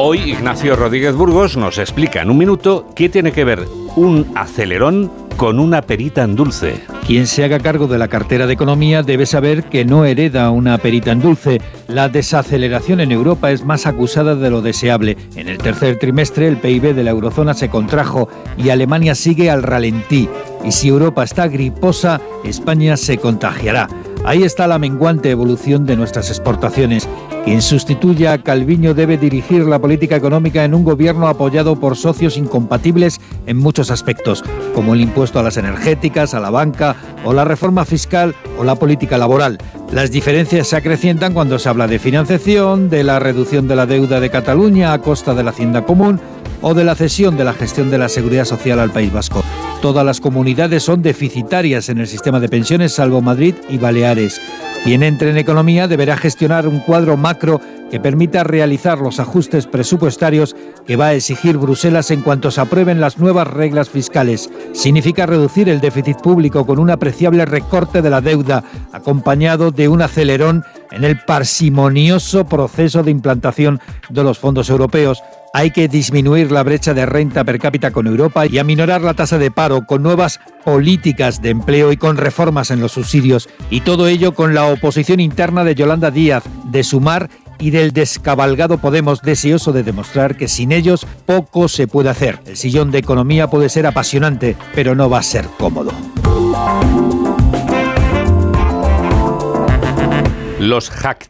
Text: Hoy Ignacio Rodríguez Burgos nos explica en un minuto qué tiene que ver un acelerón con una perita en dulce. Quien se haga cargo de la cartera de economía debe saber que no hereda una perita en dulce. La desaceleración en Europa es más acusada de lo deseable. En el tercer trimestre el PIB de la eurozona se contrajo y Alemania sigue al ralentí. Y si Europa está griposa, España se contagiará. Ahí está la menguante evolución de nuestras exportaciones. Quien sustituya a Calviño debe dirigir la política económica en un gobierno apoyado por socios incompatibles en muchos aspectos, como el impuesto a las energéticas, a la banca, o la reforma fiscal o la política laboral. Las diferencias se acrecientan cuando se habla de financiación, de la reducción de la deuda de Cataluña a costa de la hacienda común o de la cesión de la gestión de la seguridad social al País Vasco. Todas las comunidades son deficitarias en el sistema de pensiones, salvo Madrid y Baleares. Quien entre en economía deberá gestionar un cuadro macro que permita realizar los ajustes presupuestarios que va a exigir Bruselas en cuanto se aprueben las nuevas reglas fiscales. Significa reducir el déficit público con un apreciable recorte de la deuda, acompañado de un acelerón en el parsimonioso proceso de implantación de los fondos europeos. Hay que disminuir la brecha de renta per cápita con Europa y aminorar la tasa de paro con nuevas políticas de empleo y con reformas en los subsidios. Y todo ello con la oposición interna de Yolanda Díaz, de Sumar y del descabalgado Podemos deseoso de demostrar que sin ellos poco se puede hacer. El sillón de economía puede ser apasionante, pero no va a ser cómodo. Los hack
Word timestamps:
Hoy 0.00 0.30
Ignacio 0.30 0.76
Rodríguez 0.76 1.16
Burgos 1.16 1.56
nos 1.56 1.76
explica 1.76 2.22
en 2.22 2.30
un 2.30 2.38
minuto 2.38 2.86
qué 2.94 3.08
tiene 3.08 3.32
que 3.32 3.42
ver 3.42 3.66
un 3.96 4.30
acelerón 4.36 5.10
con 5.36 5.58
una 5.58 5.82
perita 5.82 6.22
en 6.22 6.36
dulce. 6.36 6.84
Quien 7.04 7.26
se 7.26 7.42
haga 7.42 7.58
cargo 7.58 7.88
de 7.88 7.98
la 7.98 8.06
cartera 8.06 8.46
de 8.46 8.52
economía 8.52 9.02
debe 9.02 9.26
saber 9.26 9.64
que 9.64 9.84
no 9.84 10.04
hereda 10.04 10.52
una 10.52 10.78
perita 10.78 11.10
en 11.10 11.20
dulce. 11.20 11.60
La 11.88 12.08
desaceleración 12.08 13.00
en 13.00 13.10
Europa 13.10 13.50
es 13.50 13.64
más 13.64 13.86
acusada 13.86 14.36
de 14.36 14.50
lo 14.50 14.62
deseable. 14.62 15.16
En 15.34 15.48
el 15.48 15.58
tercer 15.58 15.98
trimestre 15.98 16.46
el 16.46 16.58
PIB 16.58 16.94
de 16.94 17.02
la 17.02 17.10
eurozona 17.10 17.52
se 17.54 17.68
contrajo 17.68 18.28
y 18.56 18.70
Alemania 18.70 19.16
sigue 19.16 19.50
al 19.50 19.64
ralentí. 19.64 20.28
Y 20.64 20.70
si 20.70 20.86
Europa 20.86 21.24
está 21.24 21.48
griposa, 21.48 22.20
España 22.44 22.96
se 22.96 23.18
contagiará. 23.18 23.88
Ahí 24.24 24.44
está 24.44 24.68
la 24.68 24.78
menguante 24.78 25.30
evolución 25.30 25.86
de 25.86 25.96
nuestras 25.96 26.28
exportaciones. 26.28 27.08
Quien 27.48 27.62
sustituya 27.62 28.34
a 28.34 28.42
Calviño 28.42 28.92
debe 28.92 29.16
dirigir 29.16 29.64
la 29.64 29.78
política 29.78 30.16
económica 30.16 30.64
en 30.64 30.74
un 30.74 30.84
gobierno 30.84 31.28
apoyado 31.28 31.80
por 31.80 31.96
socios 31.96 32.36
incompatibles 32.36 33.22
en 33.46 33.56
muchos 33.56 33.90
aspectos, 33.90 34.44
como 34.74 34.92
el 34.92 35.00
impuesto 35.00 35.38
a 35.38 35.42
las 35.42 35.56
energéticas, 35.56 36.34
a 36.34 36.40
la 36.40 36.50
banca, 36.50 36.96
o 37.24 37.32
la 37.32 37.46
reforma 37.46 37.86
fiscal 37.86 38.34
o 38.58 38.64
la 38.64 38.74
política 38.74 39.16
laboral. 39.16 39.56
Las 39.90 40.10
diferencias 40.10 40.68
se 40.68 40.76
acrecientan 40.76 41.32
cuando 41.32 41.58
se 41.58 41.70
habla 41.70 41.86
de 41.86 41.98
financiación, 41.98 42.90
de 42.90 43.02
la 43.02 43.18
reducción 43.18 43.66
de 43.66 43.76
la 43.76 43.86
deuda 43.86 44.20
de 44.20 44.28
Cataluña 44.28 44.92
a 44.92 45.00
costa 45.00 45.32
de 45.32 45.42
la 45.42 45.48
hacienda 45.48 45.86
común 45.86 46.20
o 46.60 46.74
de 46.74 46.84
la 46.84 46.96
cesión 46.96 47.38
de 47.38 47.44
la 47.44 47.54
gestión 47.54 47.88
de 47.88 47.96
la 47.96 48.10
seguridad 48.10 48.44
social 48.44 48.78
al 48.78 48.90
País 48.90 49.10
Vasco. 49.10 49.42
Todas 49.80 50.04
las 50.04 50.20
comunidades 50.20 50.82
son 50.82 51.02
deficitarias 51.02 51.88
en 51.88 51.98
el 51.98 52.08
sistema 52.08 52.40
de 52.40 52.48
pensiones, 52.48 52.94
salvo 52.94 53.22
Madrid 53.22 53.54
y 53.68 53.78
Baleares. 53.78 54.40
Quien 54.82 55.04
entre 55.04 55.30
en 55.30 55.36
economía 55.36 55.86
deberá 55.86 56.16
gestionar 56.16 56.66
un 56.66 56.80
cuadro 56.80 57.16
macro 57.16 57.60
que 57.88 58.00
permita 58.00 58.42
realizar 58.42 58.98
los 58.98 59.20
ajustes 59.20 59.66
presupuestarios 59.66 60.56
que 60.84 60.96
va 60.96 61.06
a 61.06 61.14
exigir 61.14 61.58
Bruselas 61.58 62.10
en 62.10 62.22
cuanto 62.22 62.50
se 62.50 62.60
aprueben 62.60 63.00
las 63.00 63.18
nuevas 63.18 63.46
reglas 63.46 63.88
fiscales. 63.88 64.50
Significa 64.72 65.26
reducir 65.26 65.68
el 65.68 65.80
déficit 65.80 66.18
público 66.18 66.66
con 66.66 66.80
un 66.80 66.90
apreciable 66.90 67.44
recorte 67.44 68.02
de 68.02 68.10
la 68.10 68.20
deuda, 68.20 68.64
acompañado 68.92 69.70
de 69.70 69.88
un 69.88 70.02
acelerón 70.02 70.64
en 70.90 71.04
el 71.04 71.18
parsimonioso 71.20 72.46
proceso 72.46 73.02
de 73.02 73.10
implantación 73.10 73.80
de 74.08 74.22
los 74.22 74.38
fondos 74.38 74.70
europeos. 74.70 75.22
Hay 75.54 75.70
que 75.70 75.88
disminuir 75.88 76.52
la 76.52 76.62
brecha 76.62 76.94
de 76.94 77.06
renta 77.06 77.44
per 77.44 77.58
cápita 77.58 77.90
con 77.90 78.06
Europa 78.06 78.46
y 78.46 78.58
aminorar 78.58 79.00
la 79.02 79.14
tasa 79.14 79.38
de 79.38 79.50
paro 79.50 79.86
con 79.86 80.02
nuevas 80.02 80.40
políticas 80.64 81.40
de 81.40 81.50
empleo 81.50 81.90
y 81.90 81.96
con 81.96 82.16
reformas 82.16 82.70
en 82.70 82.80
los 82.80 82.92
subsidios. 82.92 83.48
Y 83.70 83.80
todo 83.80 84.08
ello 84.08 84.34
con 84.34 84.54
la 84.54 84.66
oposición 84.66 85.20
interna 85.20 85.64
de 85.64 85.74
Yolanda 85.74 86.10
Díaz, 86.10 86.44
de 86.64 86.84
Sumar 86.84 87.30
y 87.58 87.70
del 87.70 87.92
descabalgado 87.92 88.78
Podemos 88.78 89.22
deseoso 89.22 89.72
de 89.72 89.82
demostrar 89.82 90.36
que 90.36 90.48
sin 90.48 90.72
ellos 90.72 91.06
poco 91.26 91.68
se 91.68 91.86
puede 91.86 92.10
hacer. 92.10 92.38
El 92.46 92.56
sillón 92.56 92.90
de 92.90 92.98
economía 92.98 93.48
puede 93.48 93.68
ser 93.68 93.86
apasionante, 93.86 94.56
pero 94.74 94.94
no 94.94 95.10
va 95.10 95.18
a 95.18 95.22
ser 95.22 95.46
cómodo. 95.58 95.92
Los 100.58 100.90
hack 100.90 101.24